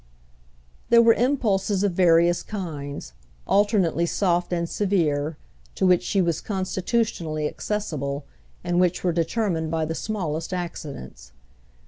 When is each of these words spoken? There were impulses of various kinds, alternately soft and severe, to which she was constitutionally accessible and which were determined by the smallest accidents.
There 0.89 1.03
were 1.03 1.13
impulses 1.13 1.83
of 1.83 1.91
various 1.91 2.41
kinds, 2.41 3.13
alternately 3.45 4.07
soft 4.07 4.51
and 4.51 4.67
severe, 4.67 5.37
to 5.75 5.85
which 5.85 6.01
she 6.01 6.23
was 6.23 6.41
constitutionally 6.41 7.47
accessible 7.47 8.25
and 8.63 8.79
which 8.79 9.03
were 9.03 9.13
determined 9.13 9.69
by 9.69 9.85
the 9.85 9.93
smallest 9.93 10.55
accidents. 10.55 11.33